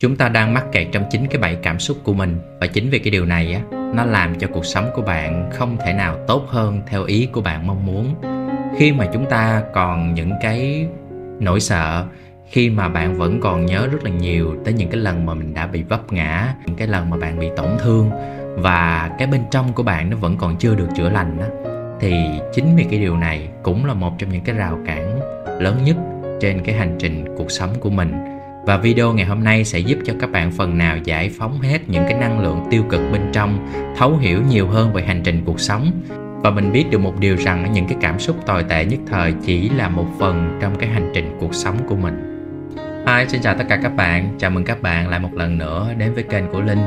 Chúng 0.00 0.16
ta 0.16 0.28
đang 0.28 0.54
mắc 0.54 0.64
kẹt 0.72 0.86
trong 0.92 1.04
chính 1.10 1.26
cái 1.26 1.38
bẫy 1.38 1.56
cảm 1.62 1.78
xúc 1.78 1.96
của 2.04 2.14
mình 2.14 2.38
và 2.60 2.66
chính 2.66 2.90
vì 2.90 2.98
cái 2.98 3.10
điều 3.10 3.24
này 3.26 3.52
á, 3.52 3.60
nó 3.94 4.04
làm 4.04 4.38
cho 4.38 4.48
cuộc 4.52 4.64
sống 4.64 4.90
của 4.94 5.02
bạn 5.02 5.50
không 5.52 5.76
thể 5.84 5.92
nào 5.92 6.18
tốt 6.26 6.46
hơn 6.48 6.80
theo 6.86 7.04
ý 7.04 7.28
của 7.32 7.40
bạn 7.40 7.66
mong 7.66 7.86
muốn. 7.86 8.14
Khi 8.78 8.92
mà 8.92 9.06
chúng 9.12 9.26
ta 9.30 9.62
còn 9.74 10.14
những 10.14 10.32
cái 10.42 10.88
nỗi 11.40 11.60
sợ, 11.60 12.04
khi 12.50 12.70
mà 12.70 12.88
bạn 12.88 13.14
vẫn 13.14 13.40
còn 13.40 13.66
nhớ 13.66 13.86
rất 13.92 14.04
là 14.04 14.10
nhiều 14.10 14.56
tới 14.64 14.74
những 14.74 14.88
cái 14.88 15.00
lần 15.00 15.26
mà 15.26 15.34
mình 15.34 15.54
đã 15.54 15.66
bị 15.66 15.82
vấp 15.82 16.12
ngã, 16.12 16.54
những 16.66 16.76
cái 16.76 16.88
lần 16.88 17.10
mà 17.10 17.16
bạn 17.16 17.38
bị 17.38 17.48
tổn 17.56 17.68
thương 17.78 18.10
và 18.56 19.10
cái 19.18 19.28
bên 19.28 19.40
trong 19.50 19.72
của 19.72 19.82
bạn 19.82 20.10
nó 20.10 20.16
vẫn 20.16 20.36
còn 20.36 20.56
chưa 20.56 20.74
được 20.74 20.88
chữa 20.96 21.08
lành 21.08 21.38
á 21.40 21.48
thì 22.00 22.24
chính 22.54 22.76
vì 22.76 22.84
cái 22.90 23.00
điều 23.00 23.16
này 23.16 23.48
cũng 23.62 23.84
là 23.84 23.94
một 23.94 24.18
trong 24.18 24.30
những 24.30 24.44
cái 24.44 24.56
rào 24.56 24.78
cản 24.86 25.20
lớn 25.60 25.78
nhất 25.84 25.96
trên 26.40 26.62
cái 26.64 26.74
hành 26.74 26.96
trình 26.98 27.24
cuộc 27.36 27.50
sống 27.50 27.70
của 27.80 27.90
mình 27.90 28.35
và 28.66 28.76
video 28.76 29.12
ngày 29.12 29.26
hôm 29.26 29.44
nay 29.44 29.64
sẽ 29.64 29.78
giúp 29.78 29.98
cho 30.04 30.14
các 30.20 30.32
bạn 30.32 30.52
phần 30.52 30.78
nào 30.78 30.96
giải 31.04 31.30
phóng 31.38 31.60
hết 31.60 31.88
những 31.88 32.04
cái 32.08 32.14
năng 32.14 32.40
lượng 32.40 32.60
tiêu 32.70 32.82
cực 32.90 33.00
bên 33.12 33.22
trong 33.32 33.68
thấu 33.96 34.16
hiểu 34.16 34.42
nhiều 34.48 34.68
hơn 34.68 34.92
về 34.92 35.02
hành 35.02 35.20
trình 35.24 35.42
cuộc 35.44 35.60
sống. 35.60 35.90
Và 36.42 36.50
mình 36.50 36.72
biết 36.72 36.84
được 36.90 36.98
một 36.98 37.20
điều 37.20 37.36
rằng 37.36 37.72
những 37.72 37.86
cái 37.86 37.98
cảm 38.00 38.18
xúc 38.18 38.36
tồi 38.46 38.64
tệ 38.64 38.84
nhất 38.84 39.00
thời 39.06 39.34
chỉ 39.42 39.68
là 39.68 39.88
một 39.88 40.06
phần 40.18 40.58
trong 40.62 40.78
cái 40.78 40.88
hành 40.88 41.10
trình 41.14 41.36
cuộc 41.40 41.54
sống 41.54 41.76
của 41.88 41.96
mình. 41.96 42.46
Hi, 43.06 43.28
xin 43.28 43.42
chào 43.42 43.54
tất 43.58 43.64
cả 43.68 43.78
các 43.82 43.96
bạn. 43.96 44.34
Chào 44.38 44.50
mừng 44.50 44.64
các 44.64 44.82
bạn 44.82 45.08
lại 45.08 45.20
một 45.20 45.34
lần 45.34 45.58
nữa 45.58 45.88
đến 45.98 46.14
với 46.14 46.22
kênh 46.22 46.44
của 46.52 46.60
Linh. 46.60 46.82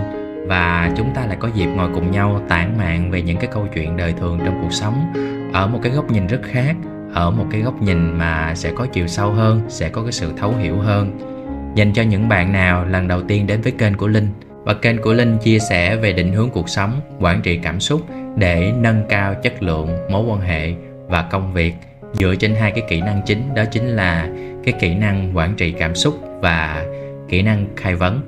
Và 0.48 0.92
chúng 0.98 1.14
ta 1.16 1.26
lại 1.26 1.38
có 1.40 1.50
dịp 1.56 1.68
ngồi 1.68 1.90
cùng 1.94 2.12
nhau 2.12 2.42
tản 2.50 2.78
mạn 2.78 3.12
về 3.12 3.22
những 3.22 3.38
cái 3.38 3.50
câu 3.54 3.68
chuyện 3.76 3.98
đời 3.98 4.14
thường 4.20 4.40
trong 4.46 4.60
cuộc 4.62 4.74
sống. 4.74 5.14
Ở 5.54 5.68
một 5.68 5.80
cái 5.84 5.92
góc 5.92 6.12
nhìn 6.12 6.28
rất 6.28 6.42
khác 6.44 6.76
Ở 7.14 7.32
một 7.32 7.46
cái 7.52 7.62
góc 7.62 7.82
nhìn 7.82 8.18
mà 8.18 8.56
sẽ 8.56 8.72
có 8.76 8.86
chiều 8.86 9.08
sâu 9.08 9.32
hơn 9.32 9.62
Sẽ 9.68 9.90
có 9.90 10.04
cái 10.04 10.12
sự 10.12 10.34
thấu 10.38 10.54
hiểu 10.60 10.78
hơn. 10.78 11.39
Dành 11.80 11.94
cho 11.94 12.02
những 12.04 12.30
bạn 12.30 12.52
nào 12.52 12.86
lần 12.86 13.08
đầu 13.08 13.22
tiên 13.22 13.48
đến 13.48 13.62
với 13.62 13.72
kênh 13.72 13.94
của 13.94 14.08
Linh. 14.08 14.28
Và 14.64 14.74
kênh 14.74 15.02
của 15.02 15.14
Linh 15.14 15.38
chia 15.38 15.60
sẻ 15.60 15.96
về 15.96 16.14
định 16.14 16.34
hướng 16.34 16.50
cuộc 16.50 16.70
sống, 16.70 17.02
quản 17.20 17.42
trị 17.42 17.60
cảm 17.64 17.80
xúc 17.80 18.02
Để 18.36 18.72
nâng 18.80 19.04
cao 19.10 19.36
chất 19.44 19.64
lượng 19.64 19.90
mối 20.10 20.26
quan 20.26 20.42
hệ 20.42 20.74
và 21.08 21.22
công 21.22 21.54
việc. 21.54 21.74
Dựa 22.14 22.36
trên 22.36 22.56
hai 22.56 22.72
cái 22.72 22.84
kỹ 22.90 23.02
năng 23.02 23.22
chính 23.26 23.54
đó 23.56 23.64
chính 23.72 23.88
là 23.88 24.30
cái 24.64 24.74
kỹ 24.80 24.96
năng 24.96 25.38
quản 25.38 25.56
trị 25.56 25.72
cảm 25.72 25.96
xúc 25.96 26.20
và 26.42 26.86
kỹ 27.30 27.42
năng 27.42 27.68
khai 27.76 27.96
vấn. 27.96 28.22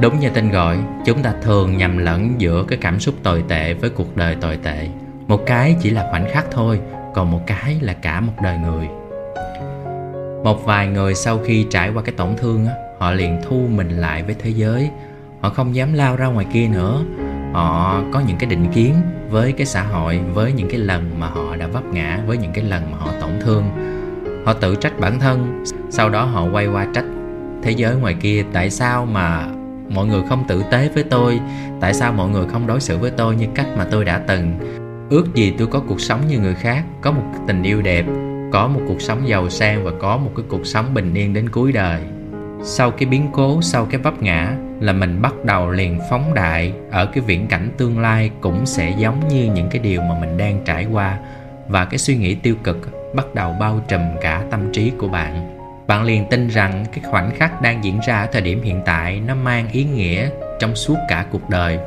Đúng 0.00 0.20
như 0.20 0.28
tên 0.34 0.50
gọi 0.50 0.78
chúng 1.04 1.22
ta 1.22 1.34
thường 1.42 1.76
nhầm 1.76 1.98
lẫn 1.98 2.34
giữa 2.38 2.64
cái 2.68 2.78
cảm 2.82 3.00
xúc 3.00 3.14
tồi 3.22 3.44
tệ 3.48 3.74
với 3.74 3.90
cuộc 3.90 4.16
đời 4.16 4.36
tồi 4.40 4.58
tệ. 4.62 4.88
Một 5.26 5.46
cái 5.46 5.76
chỉ 5.80 5.90
là 5.90 6.08
khoảnh 6.10 6.28
khắc 6.32 6.44
thôi 6.50 6.80
còn 7.14 7.30
một 7.30 7.40
cái 7.46 7.76
là 7.80 7.92
cả 7.92 8.20
một 8.20 8.32
đời 8.42 8.58
người 8.58 8.88
một 10.44 10.64
vài 10.64 10.86
người 10.86 11.14
sau 11.14 11.38
khi 11.38 11.66
trải 11.70 11.90
qua 11.90 12.02
cái 12.02 12.14
tổn 12.16 12.36
thương 12.36 12.66
họ 12.98 13.10
liền 13.10 13.40
thu 13.48 13.66
mình 13.70 13.88
lại 13.88 14.22
với 14.22 14.34
thế 14.38 14.50
giới. 14.50 14.90
Họ 15.40 15.50
không 15.50 15.74
dám 15.74 15.92
lao 15.92 16.16
ra 16.16 16.26
ngoài 16.26 16.46
kia 16.52 16.68
nữa. 16.68 17.04
Họ 17.52 18.02
có 18.12 18.20
những 18.26 18.36
cái 18.36 18.50
định 18.50 18.66
kiến 18.72 18.94
với 19.30 19.52
cái 19.52 19.66
xã 19.66 19.82
hội, 19.82 20.20
với 20.34 20.52
những 20.52 20.68
cái 20.68 20.80
lần 20.80 21.20
mà 21.20 21.26
họ 21.26 21.56
đã 21.56 21.66
vấp 21.66 21.84
ngã, 21.92 22.20
với 22.26 22.36
những 22.36 22.52
cái 22.52 22.64
lần 22.64 22.90
mà 22.90 22.98
họ 22.98 23.08
tổn 23.20 23.30
thương. 23.40 23.64
Họ 24.44 24.52
tự 24.52 24.74
trách 24.74 25.00
bản 25.00 25.20
thân, 25.20 25.64
sau 25.90 26.08
đó 26.08 26.24
họ 26.24 26.46
quay 26.52 26.66
qua 26.66 26.86
trách 26.94 27.04
thế 27.62 27.70
giới 27.70 27.96
ngoài 27.96 28.14
kia. 28.20 28.44
Tại 28.52 28.70
sao 28.70 29.06
mà 29.06 29.46
mọi 29.90 30.06
người 30.06 30.22
không 30.28 30.44
tử 30.48 30.62
tế 30.70 30.90
với 30.94 31.02
tôi? 31.02 31.40
Tại 31.80 31.94
sao 31.94 32.12
mọi 32.12 32.28
người 32.28 32.46
không 32.48 32.66
đối 32.66 32.80
xử 32.80 32.98
với 32.98 33.10
tôi 33.10 33.36
như 33.36 33.46
cách 33.54 33.66
mà 33.76 33.84
tôi 33.90 34.04
đã 34.04 34.18
từng? 34.18 34.58
Ước 35.10 35.34
gì 35.34 35.54
tôi 35.58 35.66
có 35.66 35.80
cuộc 35.88 36.00
sống 36.00 36.20
như 36.28 36.38
người 36.38 36.54
khác, 36.54 36.84
có 37.00 37.12
một 37.12 37.22
tình 37.46 37.62
yêu 37.62 37.82
đẹp 37.82 38.04
có 38.54 38.68
một 38.68 38.80
cuộc 38.88 39.00
sống 39.02 39.28
giàu 39.28 39.50
sang 39.50 39.84
và 39.84 39.90
có 40.00 40.16
một 40.16 40.30
cái 40.36 40.44
cuộc 40.48 40.66
sống 40.66 40.94
bình 40.94 41.14
yên 41.14 41.34
đến 41.34 41.48
cuối 41.48 41.72
đời. 41.72 42.00
Sau 42.62 42.90
cái 42.90 43.06
biến 43.06 43.28
cố, 43.32 43.62
sau 43.62 43.86
cái 43.86 44.00
vấp 44.00 44.22
ngã 44.22 44.56
là 44.80 44.92
mình 44.92 45.22
bắt 45.22 45.34
đầu 45.44 45.70
liền 45.70 46.00
phóng 46.10 46.34
đại 46.34 46.72
ở 46.90 47.06
cái 47.06 47.24
viễn 47.26 47.46
cảnh 47.46 47.70
tương 47.76 47.98
lai 47.98 48.30
cũng 48.40 48.66
sẽ 48.66 48.94
giống 48.98 49.28
như 49.28 49.50
những 49.54 49.68
cái 49.70 49.78
điều 49.78 50.00
mà 50.00 50.18
mình 50.20 50.36
đang 50.36 50.60
trải 50.64 50.86
qua 50.92 51.18
và 51.68 51.84
cái 51.84 51.98
suy 51.98 52.16
nghĩ 52.16 52.34
tiêu 52.34 52.54
cực 52.64 52.90
bắt 53.14 53.34
đầu 53.34 53.52
bao 53.60 53.80
trùm 53.88 54.00
cả 54.20 54.44
tâm 54.50 54.72
trí 54.72 54.92
của 54.98 55.08
bạn. 55.08 55.58
Bạn 55.86 56.04
liền 56.04 56.28
tin 56.28 56.48
rằng 56.48 56.84
cái 56.92 57.04
khoảnh 57.10 57.30
khắc 57.36 57.62
đang 57.62 57.84
diễn 57.84 58.00
ra 58.06 58.20
ở 58.20 58.26
thời 58.32 58.42
điểm 58.42 58.62
hiện 58.62 58.82
tại 58.84 59.20
nó 59.26 59.34
mang 59.34 59.68
ý 59.70 59.84
nghĩa 59.84 60.28
trong 60.58 60.76
suốt 60.76 60.96
cả 61.08 61.26
cuộc 61.30 61.50
đời, 61.50 61.78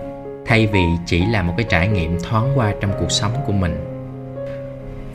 thay 0.46 0.68
vì 0.68 0.84
chỉ 1.06 1.26
là 1.26 1.42
một 1.42 1.54
cái 1.58 1.66
trải 1.70 1.88
nghiệm 1.88 2.20
thoáng 2.20 2.52
qua 2.56 2.74
trong 2.82 2.92
cuộc 3.00 3.12
sống 3.12 3.32
của 3.46 3.54
mình 3.54 3.97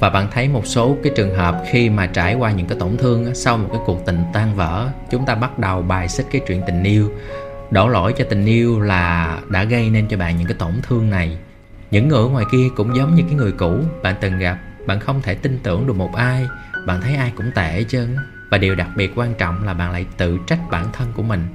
và 0.03 0.11
bạn 0.11 0.29
thấy 0.31 0.49
một 0.49 0.67
số 0.67 0.97
cái 1.03 1.13
trường 1.17 1.35
hợp 1.35 1.63
khi 1.71 1.91
mà 1.91 2.07
trải 2.07 2.35
qua 2.35 2.53
những 2.53 2.67
cái 2.67 2.79
tổn 2.79 2.97
thương 2.97 3.35
sau 3.35 3.59
một 3.59 3.69
cái 3.73 3.81
cuộc 3.87 4.07
tình 4.07 4.23
tan 4.33 4.55
vỡ, 4.55 4.89
chúng 5.11 5.27
ta 5.27 5.35
bắt 5.35 5.59
đầu 5.59 5.83
bài 5.83 6.09
xích 6.09 6.27
cái 6.33 6.41
chuyện 6.47 6.63
tình 6.67 6.83
yêu. 6.83 7.13
Đổ 7.71 7.89
lỗi 7.89 8.15
cho 8.17 8.25
tình 8.31 8.47
yêu 8.47 8.81
là 8.81 9.39
đã 9.49 9.65
gây 9.65 9.91
nên 9.91 10.09
cho 10.09 10.17
bạn 10.17 10.37
những 10.37 10.47
cái 10.47 10.57
tổn 10.59 10.73
thương 10.83 11.11
này. 11.11 11.39
Những 11.91 12.09
người 12.09 12.19
ở 12.19 12.29
ngoài 12.29 12.45
kia 12.53 12.69
cũng 12.77 12.97
giống 12.97 13.15
như 13.15 13.23
cái 13.23 13.35
người 13.35 13.53
cũ, 13.53 13.79
bạn 14.03 14.15
từng 14.21 14.39
gặp, 14.39 14.59
bạn 14.87 15.01
không 15.01 15.23
thể 15.23 15.35
tin 15.35 15.59
tưởng 15.63 15.87
được 15.87 15.97
một 15.97 16.15
ai, 16.15 16.47
bạn 16.87 17.01
thấy 17.01 17.15
ai 17.15 17.33
cũng 17.37 17.51
tệ 17.55 17.73
hết 17.73 17.84
trơn 17.89 18.17
và 18.51 18.59
điều 18.59 18.75
đặc 18.75 18.89
biệt 18.97 19.13
quan 19.17 19.34
trọng 19.34 19.65
là 19.65 19.75
bạn 19.75 19.93
lại 19.93 20.07
tự 20.17 20.39
trách 20.47 20.71
bản 20.71 20.87
thân 20.93 21.13
của 21.17 21.23
mình, 21.23 21.47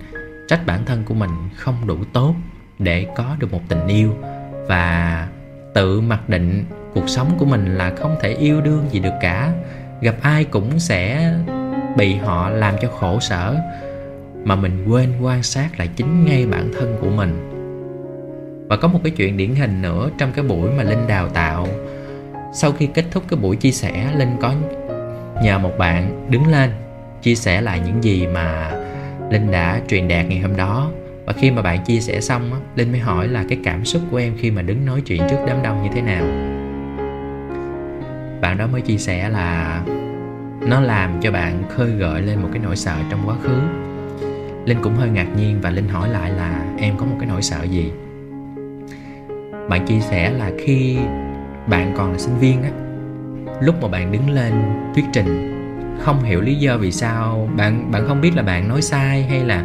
trách 0.47 0.65
bản 0.65 0.85
thân 0.85 1.03
của 1.03 1.13
mình 1.13 1.31
không 1.55 1.87
đủ 1.87 1.97
tốt 2.13 2.35
để 2.79 3.07
có 3.15 3.35
được 3.39 3.51
một 3.51 3.61
tình 3.67 3.87
yêu. 3.87 4.15
Và 4.67 5.27
tự 5.73 6.01
mặc 6.01 6.29
định 6.29 6.65
cuộc 6.97 7.09
sống 7.09 7.31
của 7.37 7.45
mình 7.45 7.75
là 7.77 7.93
không 7.97 8.15
thể 8.21 8.33
yêu 8.33 8.61
đương 8.61 8.85
gì 8.91 8.99
được 8.99 9.13
cả. 9.21 9.51
Gặp 10.01 10.15
ai 10.21 10.43
cũng 10.43 10.79
sẽ 10.79 11.33
bị 11.97 12.15
họ 12.15 12.49
làm 12.49 12.75
cho 12.81 12.89
khổ 12.89 13.19
sở, 13.19 13.55
mà 14.43 14.55
mình 14.55 14.85
quên 14.87 15.13
quan 15.21 15.43
sát 15.43 15.69
lại 15.77 15.89
chính 15.95 16.25
ngay 16.25 16.45
bản 16.45 16.71
thân 16.79 16.97
của 17.01 17.09
mình. 17.09 17.49
Và 18.69 18.77
có 18.77 18.87
một 18.87 18.99
cái 19.03 19.11
chuyện 19.11 19.37
điển 19.37 19.55
hình 19.55 19.81
nữa 19.81 20.09
trong 20.17 20.31
cái 20.31 20.45
buổi 20.45 20.71
mà 20.71 20.83
linh 20.83 21.07
đào 21.07 21.29
tạo. 21.29 21.67
Sau 22.53 22.71
khi 22.71 22.87
kết 22.93 23.05
thúc 23.11 23.23
cái 23.29 23.39
buổi 23.39 23.55
chia 23.55 23.71
sẻ, 23.71 24.11
linh 24.17 24.37
có 24.41 24.53
nhờ 25.43 25.59
một 25.59 25.77
bạn 25.77 26.27
đứng 26.29 26.47
lên 26.47 26.69
chia 27.21 27.35
sẻ 27.35 27.61
lại 27.61 27.81
những 27.85 28.03
gì 28.03 28.27
mà 28.27 28.71
linh 29.29 29.51
đã 29.51 29.81
truyền 29.87 30.07
đạt 30.07 30.25
ngày 30.25 30.39
hôm 30.39 30.57
đó. 30.57 30.91
Và 31.25 31.33
khi 31.33 31.51
mà 31.51 31.61
bạn 31.61 31.85
chia 31.85 31.99
sẻ 31.99 32.21
xong 32.21 32.51
linh 32.75 32.91
mới 32.91 32.99
hỏi 32.99 33.27
là 33.27 33.43
cái 33.49 33.59
cảm 33.63 33.85
xúc 33.85 34.01
của 34.11 34.17
em 34.17 34.33
khi 34.37 34.51
mà 34.51 34.61
đứng 34.61 34.85
nói 34.85 35.01
chuyện 35.01 35.21
trước 35.29 35.37
đám 35.47 35.63
đông 35.63 35.83
như 35.83 35.89
thế 35.95 36.01
nào 36.01 36.25
bạn 38.41 38.57
đó 38.57 38.67
mới 38.67 38.81
chia 38.81 38.97
sẻ 38.97 39.29
là 39.29 39.81
nó 40.67 40.79
làm 40.79 41.21
cho 41.21 41.31
bạn 41.31 41.63
khơi 41.69 41.91
gợi 41.91 42.21
lên 42.21 42.41
một 42.41 42.49
cái 42.53 42.61
nỗi 42.63 42.75
sợ 42.75 42.95
trong 43.09 43.19
quá 43.25 43.35
khứ. 43.43 43.59
Linh 44.65 44.81
cũng 44.81 44.95
hơi 44.95 45.09
ngạc 45.09 45.27
nhiên 45.37 45.61
và 45.61 45.69
linh 45.69 45.87
hỏi 45.87 46.09
lại 46.09 46.31
là 46.31 46.65
em 46.77 46.97
có 46.97 47.05
một 47.05 47.15
cái 47.19 47.29
nỗi 47.29 47.41
sợ 47.41 47.63
gì? 47.63 47.91
Bạn 49.69 49.85
chia 49.85 49.99
sẻ 49.99 50.31
là 50.31 50.51
khi 50.59 50.97
bạn 51.67 51.93
còn 51.97 52.11
là 52.11 52.17
sinh 52.17 52.37
viên 52.39 52.63
á, 52.63 52.69
lúc 53.61 53.75
mà 53.81 53.87
bạn 53.87 54.11
đứng 54.11 54.29
lên 54.29 54.53
thuyết 54.95 55.05
trình, 55.13 55.53
không 55.99 56.23
hiểu 56.23 56.41
lý 56.41 56.55
do 56.55 56.77
vì 56.77 56.91
sao, 56.91 57.49
bạn 57.57 57.91
bạn 57.91 58.07
không 58.07 58.21
biết 58.21 58.35
là 58.35 58.43
bạn 58.43 58.67
nói 58.67 58.81
sai 58.81 59.23
hay 59.23 59.39
là 59.39 59.63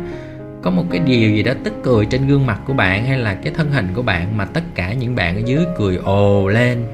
có 0.62 0.70
một 0.70 0.84
cái 0.90 1.00
điều 1.00 1.30
gì 1.30 1.42
đó 1.42 1.52
tức 1.64 1.72
cười 1.82 2.06
trên 2.06 2.26
gương 2.26 2.46
mặt 2.46 2.60
của 2.66 2.72
bạn 2.72 3.06
hay 3.06 3.18
là 3.18 3.34
cái 3.34 3.52
thân 3.56 3.72
hình 3.72 3.88
của 3.94 4.02
bạn 4.02 4.36
mà 4.36 4.44
tất 4.44 4.62
cả 4.74 4.92
những 4.92 5.14
bạn 5.14 5.36
ở 5.36 5.40
dưới 5.44 5.64
cười 5.78 5.96
ồ 5.96 6.48
lên 6.48 6.84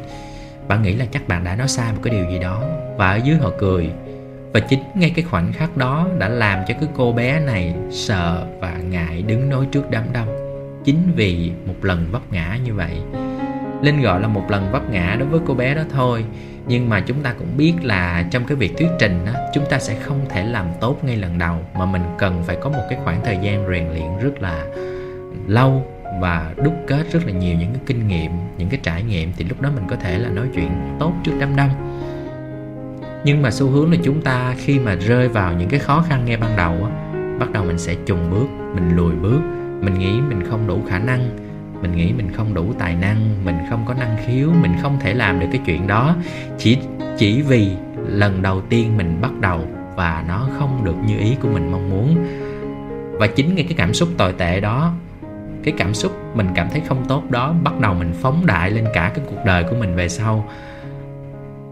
bạn 0.69 0.83
nghĩ 0.83 0.95
là 0.95 1.07
chắc 1.13 1.29
bạn 1.29 1.45
đã 1.45 1.57
nói 1.57 1.69
sai 1.69 1.93
một 1.93 1.99
cái 2.03 2.15
điều 2.15 2.31
gì 2.31 2.39
đó. 2.39 2.63
Và 2.97 3.11
ở 3.11 3.17
dưới 3.17 3.37
họ 3.37 3.51
cười. 3.59 3.91
Và 4.53 4.61
chính 4.61 4.83
ngay 4.95 5.13
cái 5.17 5.25
khoảnh 5.25 5.53
khắc 5.53 5.77
đó 5.77 6.09
đã 6.19 6.29
làm 6.29 6.59
cho 6.69 6.75
cái 6.81 6.89
cô 6.97 7.13
bé 7.13 7.41
này 7.41 7.75
sợ 7.91 8.47
và 8.61 8.77
ngại 8.91 9.23
đứng 9.23 9.49
nói 9.49 9.67
trước 9.73 9.91
đám 9.91 10.05
đông. 10.13 10.29
Chính 10.85 11.13
vì 11.17 11.53
một 11.67 11.75
lần 11.83 12.07
vấp 12.11 12.33
ngã 12.33 12.59
như 12.65 12.75
vậy. 12.75 12.93
Linh 13.83 14.03
gọi 14.03 14.21
là 14.21 14.29
một 14.29 14.51
lần 14.51 14.73
vấp 14.73 14.91
ngã 14.91 15.17
đối 15.19 15.29
với 15.29 15.41
cô 15.47 15.55
bé 15.55 15.75
đó 15.75 15.83
thôi. 15.93 16.25
Nhưng 16.67 16.89
mà 16.89 17.01
chúng 17.01 17.23
ta 17.23 17.35
cũng 17.39 17.57
biết 17.57 17.75
là 17.83 18.25
trong 18.31 18.45
cái 18.45 18.57
việc 18.57 18.79
thuyết 18.79 18.89
trình 18.99 19.25
đó, 19.27 19.33
chúng 19.55 19.65
ta 19.71 19.79
sẽ 19.79 19.95
không 19.95 20.21
thể 20.29 20.45
làm 20.45 20.67
tốt 20.81 21.05
ngay 21.05 21.17
lần 21.17 21.39
đầu. 21.39 21.57
Mà 21.75 21.87
mình 21.87 22.03
cần 22.19 22.43
phải 22.47 22.57
có 22.57 22.71
một 22.71 22.83
cái 22.91 22.99
khoảng 23.05 23.25
thời 23.25 23.39
gian 23.43 23.69
rèn 23.71 23.89
luyện 23.89 24.19
rất 24.23 24.43
là 24.43 24.65
lâu 25.47 25.87
và 26.21 26.55
đúc 26.65 26.75
kết 26.87 27.13
rất 27.13 27.27
là 27.27 27.33
nhiều 27.33 27.57
những 27.57 27.73
cái 27.73 27.83
kinh 27.87 28.09
nghiệm, 28.09 28.31
những 28.59 28.69
cái 28.69 28.81
trải 28.83 29.03
nghiệm 29.03 29.33
thì 29.37 29.45
lúc 29.45 29.61
đó 29.61 29.71
mình 29.75 29.85
có 29.89 29.97
thể 29.97 30.19
là 30.19 30.29
nói 30.29 30.47
chuyện 30.55 30.71
tốt 31.01 31.13
trước 31.25 31.33
đám 31.41 31.57
đông. 31.57 31.71
Nhưng 33.25 33.43
mà 33.43 33.51
xu 33.51 33.71
hướng 33.71 33.93
là 33.93 33.99
chúng 34.03 34.23
ta 34.23 34.55
khi 34.59 34.79
mà 34.79 34.95
rơi 34.95 35.29
vào 35.29 35.53
những 35.53 35.69
cái 35.69 35.81
khó 35.81 36.05
khăn 36.09 36.25
ngay 36.25 36.37
ban 36.37 36.57
đầu 36.57 36.73
á, 36.85 36.91
bắt 37.39 37.53
đầu 37.53 37.65
mình 37.65 37.79
sẽ 37.79 37.95
chùng 38.07 38.31
bước, 38.31 38.47
mình 38.75 38.97
lùi 38.97 39.15
bước. 39.15 39.41
Mình 39.81 39.99
nghĩ 39.99 40.21
mình 40.21 40.43
không 40.51 40.67
đủ 40.67 40.83
khả 40.89 40.99
năng, 40.99 41.31
mình 41.83 41.97
nghĩ 41.97 42.13
mình 42.13 42.33
không 42.33 42.55
đủ 42.55 42.73
tài 42.79 42.95
năng, 42.95 43.45
mình 43.45 43.57
không 43.71 43.85
có 43.87 43.95
năng 43.95 44.17
khiếu, 44.27 44.53
mình 44.63 44.73
không 44.83 44.99
thể 45.01 45.15
làm 45.15 45.41
được 45.41 45.47
cái 45.53 45.61
chuyện 45.67 45.87
đó. 45.87 46.17
Chỉ 46.59 46.79
chỉ 47.19 47.43
vì 47.43 47.71
lần 48.07 48.43
đầu 48.43 48.61
tiên 48.61 48.97
mình 48.97 49.19
bắt 49.21 49.33
đầu 49.41 49.69
và 49.97 50.25
nó 50.29 50.49
không 50.59 50.85
được 50.85 50.97
như 51.07 51.19
ý 51.19 51.37
của 51.43 51.49
mình 51.49 51.73
mong 51.73 51.91
muốn. 51.91 52.27
Và 53.13 53.27
chính 53.27 53.55
ngay 53.55 53.65
cái 53.65 53.75
cảm 53.77 53.95
xúc 53.95 54.09
tồi 54.17 54.33
tệ 54.33 54.61
đó 54.61 54.93
cái 55.65 55.75
cảm 55.79 55.95
xúc 55.95 56.13
mình 56.35 56.49
cảm 56.55 56.69
thấy 56.71 56.83
không 56.89 57.05
tốt 57.09 57.23
đó 57.31 57.55
bắt 57.63 57.81
đầu 57.81 57.95
mình 57.95 58.13
phóng 58.21 58.47
đại 58.47 58.71
lên 58.71 58.85
cả 58.95 59.13
cái 59.15 59.25
cuộc 59.31 59.45
đời 59.45 59.65
của 59.65 59.77
mình 59.77 59.95
về 59.97 60.09
sau. 60.09 60.49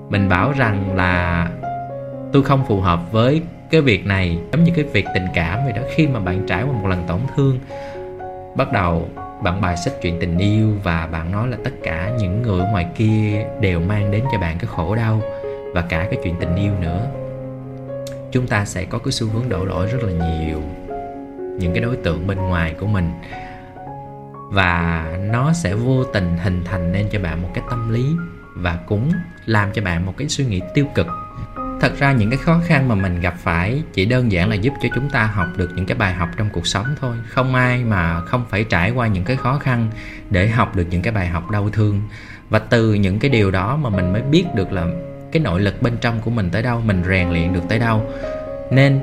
Mình 0.08 0.28
bảo 0.28 0.52
rằng 0.52 0.96
là 0.96 1.48
tôi 2.32 2.42
không 2.42 2.64
phù 2.68 2.80
hợp 2.80 3.12
với 3.12 3.42
cái 3.70 3.80
việc 3.80 4.06
này, 4.06 4.38
giống 4.52 4.64
như 4.64 4.72
cái 4.74 4.84
việc 4.84 5.06
tình 5.14 5.26
cảm 5.34 5.64
vậy 5.64 5.72
đó. 5.72 5.82
Khi 5.94 6.06
mà 6.06 6.20
bạn 6.20 6.46
trải 6.46 6.62
qua 6.62 6.72
một 6.72 6.88
lần 6.88 7.04
tổn 7.08 7.20
thương, 7.36 7.58
bắt 8.56 8.72
đầu 8.72 9.08
bạn 9.42 9.60
bài 9.60 9.76
xích 9.76 9.98
chuyện 10.02 10.16
tình 10.20 10.38
yêu 10.38 10.72
và 10.82 11.08
bạn 11.12 11.32
nói 11.32 11.48
là 11.48 11.56
tất 11.64 11.70
cả 11.82 12.10
những 12.18 12.42
người 12.42 12.60
ngoài 12.60 12.86
kia 12.94 13.46
đều 13.60 13.80
mang 13.80 14.10
đến 14.10 14.24
cho 14.32 14.38
bạn 14.38 14.58
cái 14.58 14.66
khổ 14.66 14.94
đau 14.96 15.20
và 15.74 15.82
cả 15.82 16.06
cái 16.10 16.20
chuyện 16.24 16.34
tình 16.40 16.56
yêu 16.56 16.72
nữa. 16.80 17.06
Chúng 18.30 18.46
ta 18.46 18.64
sẽ 18.64 18.84
có 18.84 18.98
cái 18.98 19.12
xu 19.12 19.26
hướng 19.26 19.48
đổ 19.48 19.64
lỗi 19.64 19.86
rất 19.86 19.98
là 20.02 20.12
nhiều 20.12 20.62
những 21.58 21.72
cái 21.74 21.82
đối 21.82 21.96
tượng 21.96 22.26
bên 22.26 22.38
ngoài 22.38 22.74
của 22.80 22.86
mình 22.86 23.10
và 24.50 25.06
nó 25.30 25.52
sẽ 25.52 25.74
vô 25.74 26.04
tình 26.04 26.36
hình 26.42 26.64
thành 26.64 26.92
nên 26.92 27.06
cho 27.12 27.20
bạn 27.20 27.42
một 27.42 27.48
cái 27.54 27.64
tâm 27.70 27.92
lý 27.92 28.16
và 28.54 28.78
cũng 28.86 29.12
làm 29.46 29.72
cho 29.72 29.82
bạn 29.82 30.06
một 30.06 30.14
cái 30.16 30.28
suy 30.28 30.44
nghĩ 30.44 30.60
tiêu 30.74 30.86
cực. 30.94 31.06
Thật 31.80 31.92
ra 31.98 32.12
những 32.12 32.30
cái 32.30 32.38
khó 32.38 32.60
khăn 32.66 32.88
mà 32.88 32.94
mình 32.94 33.20
gặp 33.20 33.34
phải 33.38 33.82
chỉ 33.92 34.06
đơn 34.06 34.32
giản 34.32 34.48
là 34.48 34.54
giúp 34.54 34.72
cho 34.82 34.88
chúng 34.94 35.10
ta 35.10 35.24
học 35.24 35.46
được 35.56 35.70
những 35.74 35.86
cái 35.86 35.96
bài 35.98 36.14
học 36.14 36.28
trong 36.36 36.50
cuộc 36.52 36.66
sống 36.66 36.86
thôi. 37.00 37.16
Không 37.28 37.54
ai 37.54 37.84
mà 37.84 38.20
không 38.20 38.44
phải 38.48 38.64
trải 38.64 38.90
qua 38.90 39.06
những 39.06 39.24
cái 39.24 39.36
khó 39.36 39.58
khăn 39.58 39.90
để 40.30 40.48
học 40.48 40.76
được 40.76 40.86
những 40.90 41.02
cái 41.02 41.12
bài 41.12 41.26
học 41.26 41.50
đau 41.50 41.70
thương. 41.70 42.02
Và 42.50 42.58
từ 42.58 42.94
những 42.94 43.18
cái 43.18 43.30
điều 43.30 43.50
đó 43.50 43.76
mà 43.76 43.90
mình 43.90 44.12
mới 44.12 44.22
biết 44.22 44.44
được 44.54 44.72
là 44.72 44.86
cái 45.32 45.42
nội 45.42 45.60
lực 45.60 45.82
bên 45.82 45.96
trong 46.00 46.20
của 46.20 46.30
mình 46.30 46.50
tới 46.50 46.62
đâu, 46.62 46.80
mình 46.80 47.02
rèn 47.08 47.30
luyện 47.30 47.52
được 47.52 47.62
tới 47.68 47.78
đâu. 47.78 48.10
Nên 48.70 49.00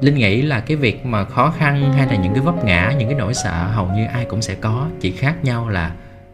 linh 0.00 0.14
nghĩ 0.14 0.42
là 0.42 0.60
cái 0.60 0.76
việc 0.76 1.06
mà 1.06 1.24
khó 1.24 1.50
khăn 1.58 1.92
hay 1.92 2.06
là 2.06 2.16
những 2.16 2.34
cái 2.34 2.42
vấp 2.42 2.64
ngã, 2.64 2.92
những 2.98 3.08
cái 3.08 3.18
nỗi 3.18 3.34
sợ 3.34 3.66
hầu 3.66 3.86
như 3.86 4.06
ai 4.06 4.24
cũng 4.24 4.42
sẽ 4.42 4.54
có. 4.54 4.86
Chỉ 5.00 5.10
khác 5.10 5.34
nhau 5.42 5.68
là 5.68 5.92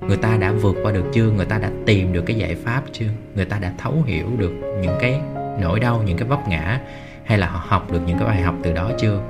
người 0.09 0.17
ta 0.17 0.37
đã 0.37 0.53
vượt 0.53 0.77
qua 0.83 0.93
được 0.93 1.05
chưa? 1.13 1.31
Người 1.31 1.47
ta 1.47 1.59
đã 1.59 1.71
tìm 1.87 2.13
được 2.13 2.23
cái 2.27 2.37
giải 2.37 2.55
pháp 2.65 2.83
chưa? 2.93 3.07
Người 3.35 3.45
ta 3.45 3.59
đã 3.59 3.73
thấu 3.79 4.03
hiểu 4.07 4.27
được 4.39 4.53
những 4.83 4.97
cái 5.01 5.21
nỗi 5.61 5.81
đau, 5.81 6.03
những 6.07 6.17
cái 6.17 6.29
vấp 6.29 6.49
ngã 6.49 6.81
hay 7.25 7.39
là 7.39 7.47
họ 7.47 7.63
học 7.67 7.93
được 7.93 8.01
những 8.07 8.19
cái 8.19 8.29
bài 8.29 8.43
học 8.43 8.55
từ 8.63 8.73
đó 8.73 8.91
chưa? 8.99 9.21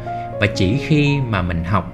Và 0.40 0.46
chỉ 0.54 0.76
khi 0.86 1.18
mà 1.28 1.42
mình 1.42 1.64
học 1.64 1.92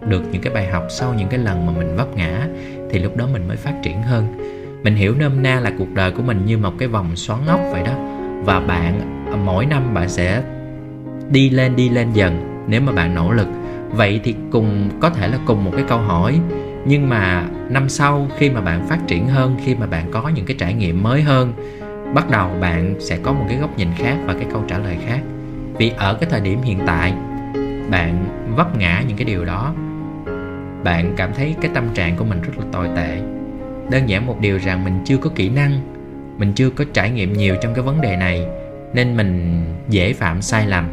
được 0.00 0.22
những 0.32 0.42
cái 0.42 0.54
bài 0.54 0.66
học 0.66 0.86
sau 0.90 1.14
những 1.14 1.28
cái 1.28 1.38
lần 1.38 1.66
mà 1.66 1.72
mình 1.72 1.96
vấp 1.96 2.16
ngã 2.16 2.46
thì 2.90 2.98
lúc 2.98 3.16
đó 3.16 3.26
mình 3.32 3.48
mới 3.48 3.56
phát 3.56 3.74
triển 3.82 4.02
hơn. 4.02 4.38
Mình 4.82 4.94
hiểu 4.94 5.14
nôm 5.18 5.42
na 5.42 5.60
là 5.60 5.72
cuộc 5.78 5.94
đời 5.94 6.10
của 6.10 6.22
mình 6.22 6.46
như 6.46 6.58
một 6.58 6.72
cái 6.78 6.88
vòng 6.88 7.16
xoắn 7.16 7.38
ốc 7.46 7.60
vậy 7.72 7.82
đó. 7.82 7.92
Và 8.44 8.60
bạn, 8.60 9.00
mỗi 9.44 9.66
năm 9.66 9.94
bạn 9.94 10.08
sẽ 10.08 10.42
đi 11.32 11.50
lên 11.50 11.76
đi 11.76 11.88
lên 11.88 12.12
dần, 12.12 12.64
nếu 12.68 12.80
mà 12.80 12.92
bạn 12.92 13.14
nỗ 13.14 13.32
lực. 13.32 13.48
Vậy 13.90 14.20
thì 14.24 14.34
cùng, 14.50 14.90
có 15.00 15.10
thể 15.10 15.28
là 15.28 15.38
cùng 15.46 15.64
một 15.64 15.70
cái 15.76 15.84
câu 15.88 15.98
hỏi. 15.98 16.40
Nhưng 16.86 17.08
mà 17.08 17.44
năm 17.68 17.88
sau 17.88 18.28
khi 18.38 18.50
mà 18.50 18.60
bạn 18.60 18.86
phát 18.88 18.98
triển 19.06 19.26
hơn, 19.26 19.56
khi 19.64 19.74
mà 19.74 19.86
bạn 19.86 20.10
có 20.10 20.28
những 20.28 20.46
cái 20.46 20.56
trải 20.58 20.74
nghiệm 20.74 21.02
mới 21.02 21.22
hơn, 21.22 21.52
bắt 22.14 22.30
đầu 22.30 22.50
bạn 22.60 22.94
sẽ 23.00 23.18
có 23.22 23.32
một 23.32 23.44
cái 23.48 23.58
góc 23.58 23.78
nhìn 23.78 23.88
khác 23.96 24.16
và 24.26 24.34
cái 24.34 24.46
câu 24.52 24.64
trả 24.68 24.78
lời 24.78 24.96
khác. 25.06 25.20
Vì 25.78 25.92
ở 25.96 26.14
cái 26.14 26.30
thời 26.30 26.40
điểm 26.40 26.62
hiện 26.62 26.78
tại, 26.86 27.14
bạn 27.90 28.24
vấp 28.56 28.78
ngã 28.78 29.02
những 29.08 29.16
cái 29.16 29.24
điều 29.24 29.44
đó, 29.44 29.74
bạn 30.84 31.14
cảm 31.16 31.30
thấy 31.34 31.54
cái 31.60 31.70
tâm 31.74 31.84
trạng 31.94 32.16
của 32.16 32.24
mình 32.24 32.40
rất 32.42 32.52
là 32.58 32.64
tồi 32.72 32.88
tệ. 32.96 33.20
Đơn 33.90 34.08
giản 34.08 34.26
một 34.26 34.40
điều 34.40 34.58
rằng 34.58 34.84
mình 34.84 34.98
chưa 35.04 35.16
có 35.16 35.30
kỹ 35.34 35.48
năng, 35.48 35.80
mình 36.38 36.52
chưa 36.52 36.70
có 36.70 36.84
trải 36.92 37.10
nghiệm 37.10 37.32
nhiều 37.32 37.56
trong 37.62 37.74
cái 37.74 37.82
vấn 37.82 38.00
đề 38.00 38.16
này, 38.16 38.46
nên 38.94 39.16
mình 39.16 39.64
dễ 39.88 40.12
phạm 40.12 40.42
sai 40.42 40.66
lầm 40.66 40.84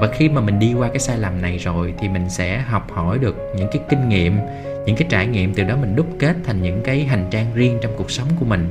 và 0.00 0.08
khi 0.08 0.28
mà 0.28 0.40
mình 0.40 0.58
đi 0.58 0.74
qua 0.74 0.88
cái 0.88 0.98
sai 0.98 1.18
lầm 1.18 1.42
này 1.42 1.58
rồi 1.58 1.94
thì 1.98 2.08
mình 2.08 2.30
sẽ 2.30 2.58
học 2.58 2.92
hỏi 2.92 3.18
được 3.18 3.36
những 3.56 3.68
cái 3.72 3.82
kinh 3.88 4.08
nghiệm, 4.08 4.38
những 4.86 4.96
cái 4.96 5.08
trải 5.10 5.26
nghiệm 5.26 5.54
từ 5.54 5.64
đó 5.64 5.76
mình 5.80 5.96
đúc 5.96 6.06
kết 6.18 6.36
thành 6.44 6.62
những 6.62 6.82
cái 6.82 7.04
hành 7.04 7.26
trang 7.30 7.46
riêng 7.54 7.78
trong 7.82 7.92
cuộc 7.96 8.10
sống 8.10 8.28
của 8.40 8.44
mình. 8.44 8.68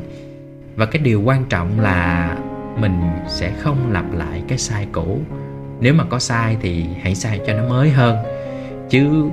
Và 0.76 0.86
cái 0.86 1.02
điều 1.02 1.22
quan 1.22 1.46
trọng 1.46 1.80
là 1.80 2.38
mình 2.78 3.02
sẽ 3.28 3.52
không 3.60 3.92
lặp 3.92 4.14
lại 4.14 4.42
cái 4.48 4.58
sai 4.58 4.88
cũ. 4.92 5.20
Nếu 5.80 5.94
mà 5.94 6.04
có 6.10 6.20
sai 6.20 6.58
thì 6.62 6.86
hãy 7.02 7.16
sai 7.16 7.40
cho 7.48 7.54
nó 7.54 7.70
mới 7.70 7.90
hơn. 7.90 8.18
Chứ 8.90 9.30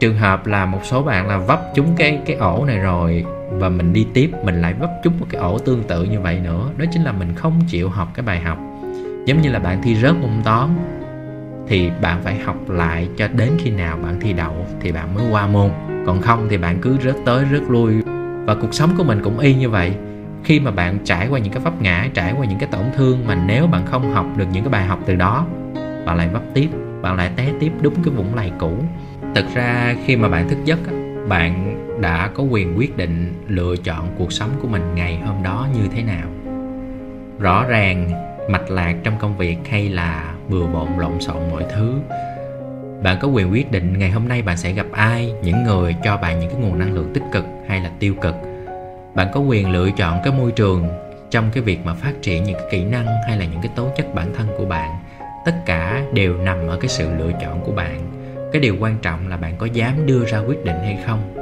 trường 0.00 0.16
hợp 0.16 0.46
là 0.46 0.66
một 0.66 0.80
số 0.84 1.02
bạn 1.02 1.28
là 1.28 1.38
vấp 1.38 1.62
chúng 1.74 1.96
cái 1.96 2.20
cái 2.26 2.36
ổ 2.36 2.64
này 2.64 2.78
rồi 2.78 3.24
và 3.50 3.68
mình 3.68 3.92
đi 3.92 4.06
tiếp, 4.14 4.30
mình 4.44 4.62
lại 4.62 4.74
vấp 4.74 4.90
trúng 5.04 5.14
một 5.20 5.26
cái 5.30 5.40
ổ 5.40 5.58
tương 5.58 5.82
tự 5.82 6.04
như 6.04 6.20
vậy 6.20 6.40
nữa, 6.40 6.70
đó 6.76 6.84
chính 6.92 7.02
là 7.02 7.12
mình 7.12 7.34
không 7.34 7.60
chịu 7.68 7.88
học 7.88 8.08
cái 8.14 8.24
bài 8.24 8.40
học. 8.40 8.58
Giống 9.26 9.40
như 9.42 9.50
là 9.50 9.58
bạn 9.58 9.82
thi 9.82 9.96
rớt 9.96 10.14
môn 10.16 10.30
toán 10.44 10.68
thì 11.68 11.90
bạn 12.00 12.22
phải 12.22 12.38
học 12.38 12.70
lại 12.70 13.08
cho 13.16 13.28
đến 13.28 13.50
khi 13.58 13.70
nào 13.70 13.96
bạn 13.96 14.20
thi 14.20 14.32
đậu 14.32 14.66
thì 14.80 14.92
bạn 14.92 15.14
mới 15.14 15.24
qua 15.30 15.46
môn. 15.46 15.70
Còn 16.06 16.20
không 16.20 16.46
thì 16.50 16.58
bạn 16.58 16.78
cứ 16.82 16.98
rớt 17.04 17.16
tới 17.24 17.44
rớt 17.52 17.62
lui. 17.68 18.02
Và 18.46 18.54
cuộc 18.54 18.74
sống 18.74 18.90
của 18.98 19.04
mình 19.04 19.20
cũng 19.24 19.38
y 19.38 19.54
như 19.54 19.70
vậy. 19.70 19.92
Khi 20.44 20.60
mà 20.60 20.70
bạn 20.70 20.98
trải 21.04 21.28
qua 21.28 21.38
những 21.38 21.52
cái 21.52 21.62
vấp 21.62 21.82
ngã, 21.82 22.08
trải 22.14 22.34
qua 22.38 22.46
những 22.46 22.58
cái 22.58 22.68
tổn 22.72 22.84
thương 22.96 23.26
mà 23.26 23.34
nếu 23.46 23.66
bạn 23.66 23.86
không 23.86 24.12
học 24.12 24.26
được 24.36 24.46
những 24.52 24.64
cái 24.64 24.70
bài 24.70 24.84
học 24.84 24.98
từ 25.06 25.16
đó, 25.16 25.46
bạn 26.06 26.16
lại 26.16 26.28
vấp 26.28 26.42
tiếp, 26.54 26.68
bạn 27.02 27.16
lại 27.16 27.30
té 27.36 27.52
tiếp 27.60 27.72
đúng 27.80 27.94
cái 27.94 28.14
vũng 28.14 28.34
lầy 28.34 28.52
cũ. 28.58 28.72
Thực 29.34 29.54
ra 29.54 29.96
khi 30.04 30.16
mà 30.16 30.28
bạn 30.28 30.48
thức 30.48 30.58
giấc 30.64 30.78
bạn 31.28 31.76
đã 32.00 32.30
có 32.34 32.42
quyền 32.42 32.78
quyết 32.78 32.96
định 32.96 33.32
lựa 33.48 33.76
chọn 33.76 34.08
cuộc 34.18 34.32
sống 34.32 34.50
của 34.62 34.68
mình 34.68 34.82
ngày 34.94 35.20
hôm 35.26 35.42
đó 35.42 35.68
như 35.74 35.88
thế 35.94 36.02
nào. 36.02 36.28
Rõ 37.38 37.64
ràng, 37.68 38.10
mạch 38.50 38.70
lạc 38.70 38.94
trong 39.04 39.14
công 39.18 39.36
việc 39.36 39.58
hay 39.70 39.88
là 39.88 40.29
bừa 40.50 40.66
bộn 40.66 40.88
lộn 40.98 41.20
xộn 41.20 41.50
mọi 41.50 41.64
thứ. 41.74 42.00
Bạn 43.02 43.18
có 43.20 43.28
quyền 43.28 43.52
quyết 43.52 43.70
định 43.70 43.98
ngày 43.98 44.10
hôm 44.10 44.28
nay 44.28 44.42
bạn 44.42 44.56
sẽ 44.56 44.72
gặp 44.72 44.86
ai, 44.92 45.32
những 45.42 45.64
người 45.64 45.96
cho 46.04 46.16
bạn 46.16 46.40
những 46.40 46.50
cái 46.50 46.60
nguồn 46.60 46.78
năng 46.78 46.94
lượng 46.94 47.10
tích 47.14 47.22
cực 47.32 47.44
hay 47.68 47.80
là 47.80 47.90
tiêu 47.98 48.14
cực. 48.22 48.34
Bạn 49.14 49.28
có 49.34 49.40
quyền 49.40 49.70
lựa 49.70 49.90
chọn 49.90 50.20
cái 50.24 50.32
môi 50.32 50.52
trường 50.52 50.88
trong 51.30 51.50
cái 51.52 51.62
việc 51.62 51.78
mà 51.84 51.94
phát 51.94 52.12
triển 52.22 52.44
những 52.44 52.54
cái 52.54 52.66
kỹ 52.70 52.84
năng 52.84 53.06
hay 53.26 53.38
là 53.38 53.44
những 53.44 53.60
cái 53.62 53.70
tố 53.76 53.88
chất 53.96 54.14
bản 54.14 54.34
thân 54.34 54.46
của 54.58 54.64
bạn. 54.64 54.90
Tất 55.44 55.54
cả 55.66 56.02
đều 56.12 56.36
nằm 56.36 56.68
ở 56.68 56.78
cái 56.80 56.88
sự 56.88 57.10
lựa 57.18 57.32
chọn 57.40 57.60
của 57.60 57.72
bạn. 57.72 58.00
Cái 58.52 58.62
điều 58.62 58.76
quan 58.80 58.96
trọng 59.02 59.28
là 59.28 59.36
bạn 59.36 59.56
có 59.58 59.66
dám 59.66 60.06
đưa 60.06 60.24
ra 60.24 60.38
quyết 60.38 60.64
định 60.64 60.76
hay 60.76 60.98
không. 61.06 61.34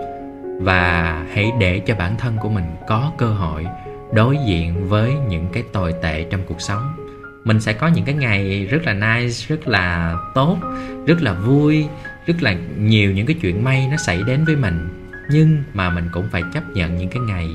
Và 0.60 1.12
hãy 1.32 1.52
để 1.58 1.78
cho 1.78 1.94
bản 1.94 2.16
thân 2.16 2.36
của 2.40 2.48
mình 2.48 2.64
có 2.88 3.12
cơ 3.18 3.26
hội 3.26 3.66
đối 4.12 4.36
diện 4.46 4.88
với 4.88 5.12
những 5.28 5.46
cái 5.52 5.62
tồi 5.72 5.94
tệ 6.02 6.24
trong 6.30 6.40
cuộc 6.48 6.60
sống 6.60 7.07
mình 7.48 7.60
sẽ 7.60 7.72
có 7.72 7.88
những 7.88 8.04
cái 8.04 8.14
ngày 8.14 8.66
rất 8.70 8.78
là 8.84 8.92
nice, 8.92 9.46
rất 9.48 9.68
là 9.68 10.16
tốt, 10.34 10.58
rất 11.06 11.22
là 11.22 11.32
vui, 11.32 11.86
rất 12.26 12.42
là 12.42 12.56
nhiều 12.78 13.12
những 13.12 13.26
cái 13.26 13.36
chuyện 13.40 13.64
may 13.64 13.88
nó 13.90 13.96
xảy 13.96 14.22
đến 14.22 14.44
với 14.44 14.56
mình. 14.56 14.88
Nhưng 15.30 15.62
mà 15.74 15.90
mình 15.90 16.08
cũng 16.12 16.28
phải 16.32 16.42
chấp 16.54 16.62
nhận 16.74 16.96
những 16.96 17.08
cái 17.08 17.20
ngày 17.20 17.48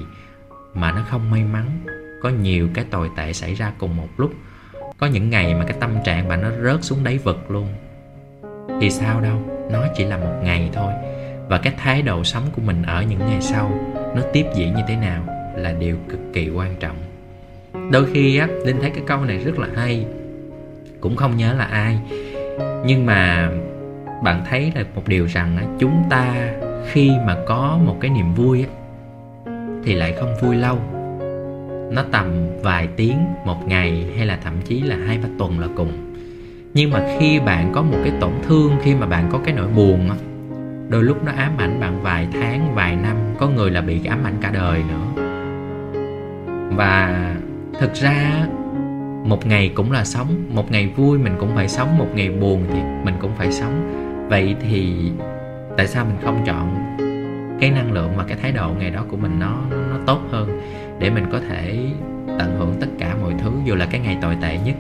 mà 0.74 0.92
nó 0.92 1.02
không 1.10 1.32
may 1.32 1.44
mắn. 1.44 1.66
Có 2.22 2.30
nhiều 2.30 2.70
cái 2.74 2.86
tồi 2.90 3.10
tệ 3.18 3.34
xảy 3.34 3.54
ra 3.54 3.72
cùng 3.78 3.98
một 3.98 4.08
lúc. 4.18 4.34
Có 4.98 5.08
những 5.08 5.30
ngày 5.30 5.56
mà 5.56 5.66
cái 5.66 5.78
tâm 5.80 5.90
trạng 6.06 6.28
bạn 6.28 6.42
nó 6.42 6.50
rớt 6.64 6.84
xuống 6.84 7.04
đáy 7.04 7.18
vực 7.18 7.52
luôn. 7.52 7.68
Thì 8.82 8.90
sao 8.90 9.22
đâu, 9.22 9.68
nó 9.72 9.86
chỉ 9.96 10.06
là 10.06 10.18
một 10.18 10.42
ngày 10.44 10.70
thôi. 10.74 10.94
Và 11.48 11.58
cái 11.58 11.74
thái 11.78 12.02
độ 12.02 12.24
sống 12.24 12.44
của 12.56 12.62
mình 12.62 12.84
ở 12.84 13.04
những 13.04 13.20
ngày 13.20 13.42
sau, 13.42 13.94
nó 14.16 14.22
tiếp 14.34 14.46
diễn 14.56 14.76
như 14.76 14.82
thế 14.88 14.96
nào 14.96 15.28
là 15.56 15.72
điều 15.72 15.98
cực 16.10 16.20
kỳ 16.34 16.50
quan 16.50 16.76
trọng 16.80 17.13
đôi 17.92 18.06
khi 18.14 18.38
á 18.38 18.48
linh 18.66 18.82
thấy 18.82 18.90
cái 18.90 19.04
câu 19.08 19.26
này 19.26 19.38
rất 19.38 19.60
là 19.60 19.68
hay 19.76 20.06
cũng 21.02 21.16
không 21.16 21.38
nhớ 21.38 21.54
là 21.54 21.66
ai. 21.66 22.00
Nhưng 22.86 23.06
mà 23.06 23.50
bạn 24.24 24.44
thấy 24.50 24.72
là 24.76 24.84
một 24.96 25.08
điều 25.08 25.26
rằng 25.26 25.58
á, 25.58 25.64
chúng 25.80 26.04
ta 26.10 26.54
khi 26.92 27.12
mà 27.26 27.38
có 27.48 27.80
một 27.86 27.98
cái 28.00 28.12
niềm 28.12 28.34
vui 28.34 28.66
á, 28.66 28.70
thì 29.84 29.94
lại 29.94 30.14
không 30.20 30.36
vui 30.42 30.56
lâu. 30.56 30.80
Nó 31.92 32.04
tầm 32.12 32.28
vài 32.62 32.88
tiếng 32.96 33.18
một 33.46 33.68
ngày 33.68 34.06
hay 34.18 34.26
là 34.26 34.40
thậm 34.44 34.54
chí 34.66 34.82
là 34.82 34.98
hai 35.08 35.18
ba 35.18 35.30
tuần 35.40 35.60
là 35.60 35.68
cùng. 35.76 35.92
Nhưng 36.74 36.92
mà 36.92 37.06
khi 37.20 37.40
bạn 37.40 37.72
có 37.74 37.82
một 37.82 37.98
cái 38.04 38.14
tổn 38.20 38.32
thương 38.48 38.72
khi 38.82 38.96
mà 38.96 39.06
bạn 39.06 39.30
có 39.32 39.40
cái 39.46 39.54
nỗi 39.54 39.68
buồn 39.68 40.10
á 40.10 40.16
đôi 40.90 41.04
lúc 41.04 41.24
nó 41.26 41.32
ám 41.32 41.52
ảnh 41.58 41.80
bạn 41.80 42.02
vài 42.02 42.28
tháng 42.34 42.76
vài 42.76 42.96
năm 42.96 43.18
có 43.40 43.48
người 43.48 43.72
là 43.72 43.82
bị 43.82 44.06
ám 44.06 44.24
ảnh 44.24 44.34
cả 44.42 44.52
đời 44.52 44.82
nữa. 44.90 45.24
Và 46.76 47.36
thực 47.80 47.94
ra 47.94 48.48
một 49.26 49.46
ngày 49.46 49.72
cũng 49.76 49.92
là 49.92 50.06
sống 50.06 50.46
một 50.50 50.72
ngày 50.72 50.88
vui 50.88 51.18
mình 51.18 51.36
cũng 51.40 51.56
phải 51.56 51.68
sống 51.68 51.98
một 51.98 52.08
ngày 52.16 52.30
buồn 52.30 52.64
thì 52.74 52.80
mình 53.04 53.16
cũng 53.20 53.32
phải 53.38 53.52
sống. 53.52 54.00
Vậy 54.30 54.56
thì 54.62 54.94
tại 55.78 55.88
sao 55.88 56.06
mình 56.06 56.18
không 56.24 56.44
chọn 56.46 56.98
cái 57.62 57.72
năng 57.72 57.92
lượng 57.92 58.12
và 58.16 58.24
cái 58.24 58.38
thái 58.42 58.52
độ 58.52 58.70
ngày 58.80 58.90
đó 58.90 59.06
của 59.10 59.18
mình 59.18 59.40
nó 59.40 59.62
nó 59.72 59.98
tốt 60.08 60.20
hơn 60.32 60.62
để 61.00 61.10
mình 61.10 61.26
có 61.32 61.40
thể 61.50 61.80
tận 62.40 62.56
hưởng 62.58 62.74
tất 62.80 62.88
cả 63.00 63.16
mọi 63.22 63.34
thứ 63.44 63.52
dù 63.66 63.76
là 63.76 63.86
cái 63.86 64.02
ngày 64.02 64.18
tồi 64.22 64.38
tệ 64.42 64.58
nhất? 64.66 64.76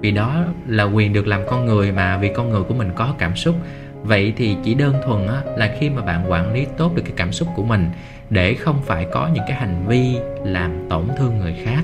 Vì 0.00 0.10
đó 0.10 0.44
là 0.66 0.84
quyền 0.84 1.12
được 1.12 1.26
làm 1.26 1.40
con 1.50 1.66
người 1.66 1.92
mà 1.92 2.18
vì 2.18 2.30
con 2.36 2.50
người 2.50 2.62
của 2.62 2.74
mình 2.74 2.90
có 2.94 3.14
cảm 3.18 3.36
xúc. 3.36 3.54
Vậy 4.02 4.32
thì 4.36 4.56
chỉ 4.64 4.74
đơn 4.74 4.94
thuần 5.04 5.26
á, 5.26 5.42
là 5.56 5.76
khi 5.80 5.90
mà 5.90 6.02
bạn 6.02 6.30
quản 6.30 6.52
lý 6.52 6.66
tốt 6.76 6.92
được 6.94 7.02
cái 7.02 7.14
cảm 7.16 7.32
xúc 7.32 7.48
của 7.56 7.62
mình 7.62 7.90
để 8.30 8.54
không 8.54 8.82
phải 8.82 9.06
có 9.12 9.28
những 9.34 9.44
cái 9.48 9.56
hành 9.56 9.84
vi 9.86 10.16
làm 10.44 10.88
tổn 10.88 11.04
thương 11.18 11.38
người 11.38 11.54
khác 11.64 11.82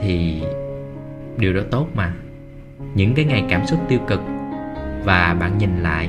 thì 0.00 0.42
điều 1.38 1.52
đó 1.52 1.60
tốt 1.70 1.86
mà. 1.94 2.12
Những 2.94 3.14
cái 3.14 3.24
ngày 3.24 3.44
cảm 3.48 3.66
xúc 3.66 3.80
tiêu 3.88 3.98
cực 4.08 4.20
và 5.04 5.36
bạn 5.40 5.58
nhìn 5.58 5.82
lại 5.82 6.08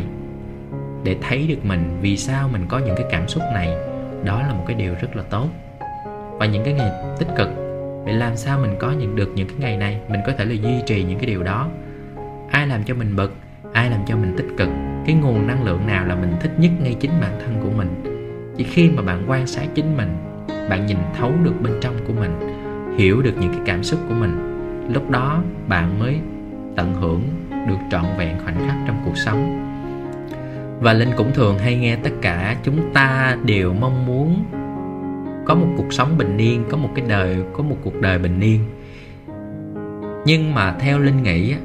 để 1.03 1.15
thấy 1.22 1.46
được 1.48 1.65
mình, 1.65 1.98
vì 2.01 2.17
sao 2.17 2.50
mình 2.50 2.65
có 2.70 2.79
những 2.79 2.96
cái 2.96 3.06
cảm 3.12 3.27
xúc 3.27 3.44
này, 3.53 3.70
đó 4.24 4.41
là 4.41 4.53
một 4.53 4.63
cái 4.67 4.75
điều 4.75 4.94
rất 5.01 5.15
là 5.15 5.24
tốt. 5.24 5.48
Và 6.39 6.46
những 6.46 6.63
cái 6.63 6.74
ngày 6.74 6.91
tích 7.20 7.27
cực, 7.38 7.50
để 8.06 8.13
làm 8.13 8.36
sao 8.36 8.60
mình 8.60 8.75
có 8.79 8.91
những 8.91 9.15
được 9.15 9.32
những 9.36 9.48
cái 9.48 9.58
ngày 9.60 9.77
này, 9.77 10.01
mình 10.10 10.20
có 10.25 10.32
thể 10.38 10.46
là 10.46 10.53
duy 10.53 10.82
trì 10.86 11.03
những 11.03 11.20
cái 11.20 11.25
điều 11.25 11.44
đó. 11.44 11.70
Ai 12.51 12.67
làm 12.67 12.84
cho 12.84 12.96
mình 12.96 13.15
bực, 13.15 13.36
ai 13.74 13.89
làm 13.89 14.00
cho 14.08 14.15
mình 14.15 14.34
tích 14.38 14.48
cực, 14.58 14.70
cái 15.06 15.15
nguồn 15.15 15.48
năng 15.48 15.63
lượng 15.63 15.88
nào 15.88 16.06
là 16.06 16.15
mình 16.15 16.34
thích 16.39 16.51
nhất 16.58 16.72
ngay 16.84 16.96
chính 17.00 17.12
bản 17.22 17.32
thân 17.46 17.62
của 17.63 17.72
mình? 17.77 18.03
Chỉ 18.58 18.63
khi 18.63 18.89
mà 18.89 19.01
bạn 19.01 19.25
quan 19.27 19.48
sát 19.48 19.67
chính 19.75 19.98
mình, 19.98 20.10
bạn 20.70 20.86
nhìn 20.86 20.98
thấu 21.17 21.32
được 21.44 21.53
bên 21.62 21.74
trong 21.82 21.96
của 22.08 22.13
mình 22.13 22.32
hiểu 22.98 23.22
được 23.22 23.34
những 23.39 23.51
cái 23.51 23.62
cảm 23.66 23.84
xúc 23.84 24.00
của 24.08 24.13
mình. 24.13 24.38
Lúc 24.94 25.10
đó, 25.10 25.44
bạn 25.68 26.00
mới 26.00 26.20
tận 26.75 26.94
hưởng 26.94 27.22
được 27.68 27.77
trọn 27.92 28.06
vẹn 28.18 28.38
khoảnh 28.44 28.68
khắc 28.68 28.75
trong 28.88 29.01
cuộc 29.06 29.18
sống. 29.18 29.63
Và 30.80 30.94
linh 30.94 31.10
cũng 31.18 31.32
thường 31.34 31.60
hay 31.60 31.75
nghe 31.75 31.96
tất 31.96 32.12
cả 32.22 32.56
chúng 32.63 32.94
ta 32.94 33.38
đều 33.46 33.74
mong 33.74 34.06
muốn 34.06 34.44
có 35.46 35.56
một 35.56 35.68
cuộc 35.77 35.94
sống 35.94 36.18
bình 36.18 36.38
yên, 36.38 36.63
có 36.70 36.77
một 36.77 36.89
cái 36.96 37.06
đời, 37.08 37.38
có 37.54 37.63
một 37.63 37.77
cuộc 37.84 38.01
đời 38.01 38.20
bình 38.20 38.39
yên. 38.39 38.60
Nhưng 40.25 40.54
mà 40.54 40.75
theo 40.80 41.00
linh 41.00 41.24
nghĩ 41.24 41.56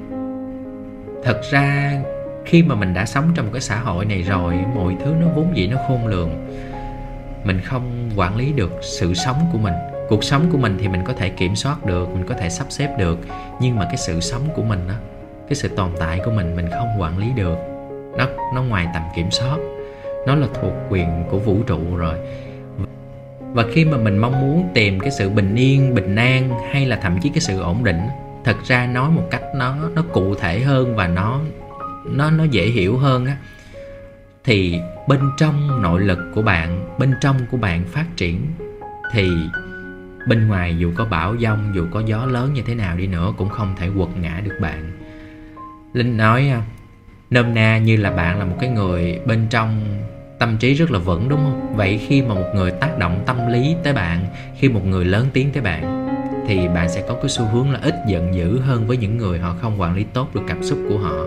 thật 1.24 1.40
ra 1.52 1.92
khi 2.44 2.62
mà 2.62 2.74
mình 2.74 2.94
đã 2.94 3.06
sống 3.06 3.24
trong 3.34 3.46
một 3.46 3.50
cái 3.52 3.60
xã 3.60 3.80
hội 3.80 4.04
này 4.04 4.22
rồi, 4.22 4.54
mọi 4.74 4.96
thứ 5.04 5.14
nó 5.20 5.26
vốn 5.34 5.56
dĩ 5.56 5.66
nó 5.66 5.76
khôn 5.88 6.06
lường. 6.06 6.30
Mình 7.44 7.60
không 7.60 8.10
quản 8.16 8.36
lý 8.36 8.52
được 8.52 8.72
sự 8.82 9.14
sống 9.14 9.36
của 9.52 9.58
mình 9.58 9.74
cuộc 10.08 10.24
sống 10.24 10.48
của 10.52 10.58
mình 10.58 10.78
thì 10.80 10.88
mình 10.88 11.04
có 11.04 11.12
thể 11.12 11.28
kiểm 11.28 11.56
soát 11.56 11.86
được, 11.86 12.08
mình 12.14 12.26
có 12.28 12.34
thể 12.34 12.50
sắp 12.50 12.66
xếp 12.70 12.96
được. 12.98 13.18
Nhưng 13.60 13.76
mà 13.76 13.84
cái 13.84 13.96
sự 13.96 14.20
sống 14.20 14.42
của 14.56 14.62
mình 14.62 14.88
á, 14.88 14.96
cái 15.48 15.54
sự 15.54 15.68
tồn 15.68 15.90
tại 15.98 16.20
của 16.24 16.30
mình 16.30 16.56
mình 16.56 16.70
không 16.70 17.00
quản 17.00 17.18
lý 17.18 17.26
được. 17.36 17.58
Nó 18.18 18.26
nó 18.54 18.62
ngoài 18.62 18.86
tầm 18.94 19.02
kiểm 19.16 19.30
soát. 19.30 19.56
Nó 20.26 20.34
là 20.34 20.46
thuộc 20.60 20.72
quyền 20.90 21.24
của 21.30 21.38
vũ 21.38 21.62
trụ 21.66 21.96
rồi. 21.96 22.14
Và 23.52 23.64
khi 23.72 23.84
mà 23.84 23.96
mình 23.96 24.18
mong 24.18 24.40
muốn 24.40 24.68
tìm 24.74 25.00
cái 25.00 25.10
sự 25.10 25.30
bình 25.30 25.54
yên, 25.54 25.94
bình 25.94 26.16
an, 26.16 26.50
hay 26.72 26.86
là 26.86 26.96
thậm 26.96 27.18
chí 27.22 27.28
cái 27.28 27.40
sự 27.40 27.60
ổn 27.60 27.84
định, 27.84 28.00
thật 28.44 28.56
ra 28.64 28.86
nói 28.86 29.10
một 29.10 29.24
cách 29.30 29.42
nó 29.54 29.76
nó 29.94 30.02
cụ 30.12 30.34
thể 30.34 30.60
hơn 30.60 30.96
và 30.96 31.08
nó 31.08 31.40
nó 32.04 32.30
nó 32.30 32.44
dễ 32.44 32.66
hiểu 32.66 32.98
hơn 32.98 33.26
á, 33.26 33.36
thì 34.44 34.80
bên 35.08 35.20
trong 35.38 35.82
nội 35.82 36.00
lực 36.00 36.18
của 36.34 36.42
bạn, 36.42 36.98
bên 36.98 37.14
trong 37.20 37.36
của 37.50 37.56
bạn 37.56 37.84
phát 37.84 38.06
triển, 38.16 38.46
thì 39.12 39.30
bên 40.26 40.48
ngoài 40.48 40.76
dù 40.78 40.92
có 40.94 41.04
bão 41.04 41.34
giông, 41.34 41.72
dù 41.74 41.86
có 41.90 42.02
gió 42.06 42.26
lớn 42.26 42.52
như 42.52 42.62
thế 42.62 42.74
nào 42.74 42.96
đi 42.96 43.06
nữa 43.06 43.32
cũng 43.36 43.48
không 43.48 43.74
thể 43.76 43.88
quật 43.96 44.08
ngã 44.20 44.40
được 44.44 44.56
bạn. 44.60 44.92
Linh 45.92 46.16
nói 46.16 46.48
à, 46.48 46.62
nôm 47.30 47.54
na 47.54 47.78
như 47.78 47.96
là 47.96 48.10
bạn 48.10 48.38
là 48.38 48.44
một 48.44 48.56
cái 48.60 48.70
người 48.70 49.20
bên 49.26 49.46
trong 49.50 49.80
tâm 50.38 50.56
trí 50.56 50.74
rất 50.74 50.90
là 50.90 50.98
vững, 50.98 51.28
đúng 51.28 51.38
không? 51.38 51.76
Vậy 51.76 52.00
khi 52.08 52.22
mà 52.22 52.34
một 52.34 52.52
người 52.54 52.70
tác 52.70 52.98
động 52.98 53.22
tâm 53.26 53.36
lý 53.52 53.76
tới 53.84 53.92
bạn, 53.92 54.26
khi 54.58 54.68
một 54.68 54.86
người 54.86 55.04
lớn 55.04 55.26
tiếng 55.32 55.52
tới 55.52 55.62
bạn, 55.62 56.08
thì 56.46 56.68
bạn 56.68 56.88
sẽ 56.88 57.04
có 57.08 57.14
cái 57.14 57.28
xu 57.28 57.44
hướng 57.44 57.70
là 57.70 57.78
ít 57.82 57.94
giận 58.08 58.34
dữ 58.34 58.60
hơn 58.60 58.86
với 58.86 58.96
những 58.96 59.16
người 59.16 59.38
họ 59.38 59.54
không 59.60 59.80
quản 59.80 59.96
lý 59.96 60.04
tốt 60.04 60.34
được 60.34 60.42
cảm 60.48 60.62
xúc 60.62 60.78
của 60.88 60.98
họ. 60.98 61.24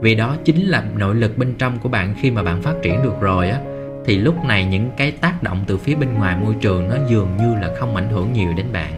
Vì 0.00 0.14
đó 0.14 0.36
chính 0.44 0.66
là 0.66 0.84
nội 0.96 1.14
lực 1.14 1.38
bên 1.38 1.54
trong 1.58 1.78
của 1.78 1.88
bạn 1.88 2.14
khi 2.20 2.30
mà 2.30 2.42
bạn 2.42 2.62
phát 2.62 2.74
triển 2.82 3.02
được 3.02 3.20
rồi 3.20 3.50
á 3.50 3.60
thì 4.04 4.18
lúc 4.18 4.44
này 4.44 4.64
những 4.64 4.90
cái 4.96 5.10
tác 5.10 5.42
động 5.42 5.64
từ 5.66 5.78
phía 5.78 5.94
bên 5.94 6.14
ngoài 6.14 6.36
môi 6.36 6.54
trường 6.60 6.88
nó 6.88 6.96
dường 7.08 7.36
như 7.36 7.54
là 7.60 7.74
không 7.78 7.96
ảnh 7.96 8.08
hưởng 8.08 8.32
nhiều 8.32 8.52
đến 8.56 8.66
bạn. 8.72 8.92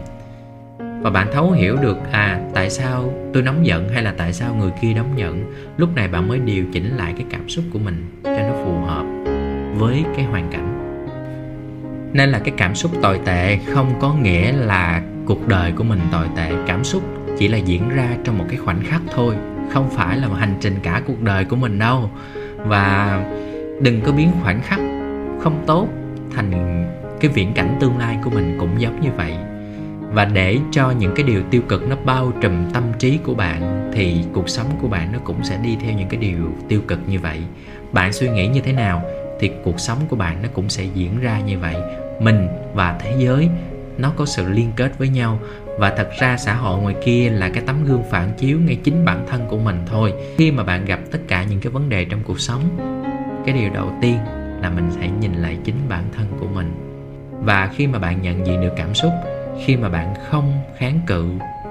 Và 1.03 1.09
bạn 1.09 1.27
thấu 1.33 1.51
hiểu 1.51 1.77
được 1.81 1.97
à 2.11 2.41
tại 2.53 2.69
sao 2.69 3.13
tôi 3.33 3.43
nóng 3.43 3.65
giận 3.65 3.89
hay 3.89 4.03
là 4.03 4.13
tại 4.17 4.33
sao 4.33 4.55
người 4.55 4.71
kia 4.81 4.93
nóng 4.93 5.19
giận? 5.19 5.53
Lúc 5.77 5.95
này 5.95 6.07
bạn 6.07 6.27
mới 6.27 6.39
điều 6.39 6.65
chỉnh 6.73 6.97
lại 6.97 7.13
cái 7.17 7.25
cảm 7.29 7.49
xúc 7.49 7.65
của 7.73 7.79
mình 7.79 8.21
cho 8.23 8.39
nó 8.39 8.53
phù 8.65 8.81
hợp 8.81 9.05
với 9.77 10.03
cái 10.15 10.25
hoàn 10.25 10.49
cảnh. 10.51 10.69
Nên 12.13 12.29
là 12.29 12.39
cái 12.39 12.53
cảm 12.57 12.75
xúc 12.75 12.91
tồi 13.01 13.19
tệ 13.25 13.57
không 13.57 13.93
có 13.99 14.13
nghĩa 14.13 14.51
là 14.51 15.01
cuộc 15.25 15.47
đời 15.47 15.71
của 15.71 15.83
mình 15.83 15.99
tồi 16.11 16.27
tệ. 16.35 16.51
Cảm 16.67 16.83
xúc 16.83 17.03
chỉ 17.39 17.47
là 17.47 17.57
diễn 17.57 17.89
ra 17.89 18.07
trong 18.23 18.37
một 18.37 18.45
cái 18.49 18.57
khoảnh 18.57 18.81
khắc 18.83 19.01
thôi, 19.15 19.35
không 19.73 19.89
phải 19.89 20.17
là 20.17 20.27
một 20.27 20.35
hành 20.39 20.55
trình 20.61 20.75
cả 20.83 21.01
cuộc 21.07 21.21
đời 21.21 21.45
của 21.45 21.55
mình 21.55 21.79
đâu. 21.79 22.09
Và 22.57 23.19
đừng 23.81 24.01
có 24.01 24.11
biến 24.11 24.31
khoảnh 24.43 24.61
khắc 24.61 24.79
không 25.43 25.63
tốt 25.67 25.87
thành 26.35 26.51
cái 27.19 27.31
viễn 27.31 27.53
cảnh 27.53 27.77
tương 27.79 27.97
lai 27.97 28.17
của 28.23 28.29
mình 28.29 28.57
cũng 28.59 28.81
giống 28.81 29.01
như 29.01 29.09
vậy. 29.17 29.33
Và 30.11 30.25
để 30.25 30.57
cho 30.71 30.91
những 30.91 31.15
cái 31.15 31.25
điều 31.25 31.41
tiêu 31.51 31.61
cực 31.69 31.89
nó 31.89 31.95
bao 32.05 32.31
trùm 32.41 32.71
tâm 32.73 32.83
trí 32.99 33.17
của 33.17 33.33
bạn, 33.33 33.91
thì 33.93 34.23
cuộc 34.33 34.49
sống 34.49 34.67
của 34.81 34.87
bạn 34.87 35.11
nó 35.11 35.19
cũng 35.23 35.43
sẽ 35.43 35.57
đi 35.63 35.77
theo 35.81 35.93
những 35.93 36.09
cái 36.09 36.19
điều 36.19 36.53
tiêu 36.67 36.81
cực 36.87 36.99
như 37.07 37.19
vậy. 37.19 37.41
Bạn 37.91 38.13
suy 38.13 38.29
nghĩ 38.29 38.47
như 38.47 38.61
thế 38.61 38.73
nào 38.73 39.03
thì 39.39 39.51
cuộc 39.63 39.79
sống 39.79 39.97
của 40.09 40.15
bạn 40.15 40.41
nó 40.43 40.49
cũng 40.53 40.69
sẽ 40.69 40.83
diễn 40.93 41.19
ra 41.21 41.39
như 41.39 41.59
vậy. 41.59 41.75
Mình 42.19 42.47
và 42.73 42.97
thế 42.99 43.15
giới 43.17 43.49
nó 43.97 44.13
có 44.15 44.25
sự 44.25 44.49
liên 44.49 44.71
kết 44.75 44.97
với 44.97 45.09
nhau. 45.09 45.39
Và 45.79 45.93
thật 45.97 46.09
ra 46.19 46.37
xã 46.37 46.53
hội 46.53 46.81
ngoài 46.81 46.95
kia 47.05 47.29
là 47.29 47.49
cái 47.49 47.63
tấm 47.67 47.85
gương 47.85 48.03
phản 48.09 48.33
chiếu 48.37 48.59
ngay 48.59 48.77
chính 48.83 49.05
bản 49.05 49.25
thân 49.29 49.45
của 49.49 49.57
mình 49.57 49.79
thôi. 49.85 50.13
Khi 50.37 50.51
mà 50.51 50.63
bạn 50.63 50.85
gặp 50.85 50.99
tất 51.11 51.19
cả 51.27 51.43
những 51.43 51.59
cái 51.59 51.71
vấn 51.71 51.89
đề 51.89 52.05
trong 52.05 52.19
cuộc 52.23 52.39
sống, 52.39 52.61
cái 53.45 53.55
điều 53.55 53.69
đầu 53.73 53.91
tiên 54.01 54.17
là 54.63 54.69
mình 54.69 54.89
hãy 54.99 55.11
nhìn 55.21 55.33
lại 55.33 55.57
chính 55.63 55.75
bản 55.89 56.03
thân 56.17 56.27
của 56.39 56.47
mình. 56.47 56.73
Và 57.31 57.69
khi 57.75 57.87
mà 57.87 57.99
bạn 57.99 58.21
nhận 58.21 58.47
diện 58.47 58.61
được 58.61 58.73
cảm 58.77 58.93
xúc, 58.93 59.11
khi 59.65 59.77
mà 59.77 59.89
bạn 59.89 60.13
không 60.29 60.53
kháng 60.77 60.99
cự 61.07 61.25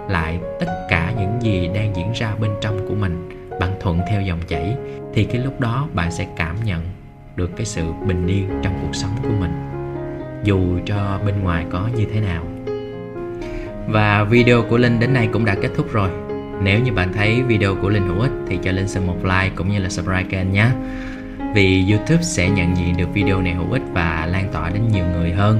lại 0.08 0.40
tất 0.60 0.86
cả 0.88 1.12
những 1.18 1.42
gì 1.42 1.70
đang 1.74 1.96
diễn 1.96 2.12
ra 2.12 2.34
bên 2.40 2.50
trong 2.60 2.88
của 2.88 2.94
mình, 2.94 3.28
bạn 3.60 3.70
thuận 3.80 4.00
theo 4.10 4.22
dòng 4.22 4.40
chảy, 4.48 4.76
thì 5.14 5.24
cái 5.24 5.42
lúc 5.44 5.60
đó 5.60 5.88
bạn 5.94 6.10
sẽ 6.10 6.26
cảm 6.36 6.56
nhận 6.64 6.82
được 7.36 7.50
cái 7.56 7.66
sự 7.66 7.82
bình 8.06 8.26
yên 8.26 8.48
trong 8.62 8.78
cuộc 8.82 8.94
sống 8.94 9.16
của 9.22 9.34
mình. 9.40 9.52
Dù 10.44 10.78
cho 10.86 11.20
bên 11.26 11.40
ngoài 11.42 11.66
có 11.70 11.88
như 11.96 12.06
thế 12.12 12.20
nào. 12.20 12.44
Và 13.88 14.24
video 14.24 14.62
của 14.62 14.78
Linh 14.78 15.00
đến 15.00 15.12
nay 15.12 15.28
cũng 15.32 15.44
đã 15.44 15.54
kết 15.54 15.70
thúc 15.76 15.92
rồi. 15.92 16.10
Nếu 16.62 16.80
như 16.80 16.92
bạn 16.92 17.12
thấy 17.12 17.42
video 17.42 17.74
của 17.74 17.88
Linh 17.88 18.08
hữu 18.08 18.20
ích 18.20 18.32
thì 18.48 18.58
cho 18.62 18.72
Linh 18.72 18.88
xin 18.88 19.06
một 19.06 19.24
like 19.24 19.50
cũng 19.56 19.68
như 19.68 19.78
là 19.78 19.88
subscribe 19.88 20.30
kênh 20.30 20.52
nhé. 20.52 20.66
Vì 21.54 21.84
YouTube 21.90 22.22
sẽ 22.22 22.50
nhận 22.50 22.76
diện 22.76 22.96
được 22.96 23.08
video 23.12 23.42
này 23.42 23.54
hữu 23.54 23.72
ích 23.72 23.82
và 23.92 24.26
lan 24.30 24.48
tỏa 24.52 24.70
đến 24.70 24.82
nhiều 24.92 25.04
người 25.06 25.32
hơn. 25.32 25.58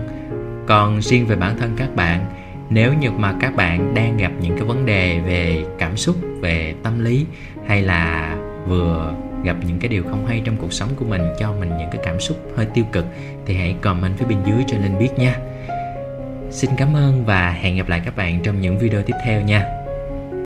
Còn 0.67 1.03
riêng 1.03 1.27
về 1.27 1.37
bản 1.37 1.59
thân 1.59 1.75
các 1.77 1.97
bạn 1.97 2.27
Nếu 2.71 2.95
như 2.95 3.11
mà 3.11 3.35
các 3.41 3.57
bạn 3.57 3.95
đang 3.95 4.17
gặp 4.17 4.33
những 4.41 4.57
cái 4.57 4.65
vấn 4.65 4.87
đề 4.87 5.19
về 5.19 5.65
cảm 5.79 5.97
xúc, 5.97 6.17
về 6.41 6.75
tâm 6.83 7.05
lý 7.05 7.27
Hay 7.67 7.83
là 7.83 8.37
vừa 8.67 9.15
gặp 9.45 9.57
những 9.67 9.79
cái 9.79 9.89
điều 9.89 10.03
không 10.03 10.27
hay 10.27 10.43
trong 10.45 10.57
cuộc 10.57 10.73
sống 10.73 10.89
của 10.97 11.05
mình 11.05 11.23
cho 11.39 11.53
mình 11.53 11.69
những 11.79 11.91
cái 11.93 12.03
cảm 12.05 12.21
xúc 12.21 12.37
hơi 12.57 12.67
tiêu 12.75 12.85
cực 12.93 13.07
thì 13.47 13.55
hãy 13.55 13.77
comment 13.81 14.17
phía 14.19 14.27
bên 14.27 14.39
dưới 14.47 14.65
cho 14.67 14.77
linh 14.79 14.99
biết 14.99 15.11
nha. 15.17 15.37
Xin 16.51 16.71
cảm 16.77 16.97
ơn 16.97 17.25
và 17.25 17.51
hẹn 17.51 17.77
gặp 17.77 17.89
lại 17.89 18.03
các 18.05 18.17
bạn 18.17 18.41
trong 18.43 18.61
những 18.61 18.79
video 18.79 19.03
tiếp 19.03 19.15
theo 19.25 19.41
nha. 19.41 19.82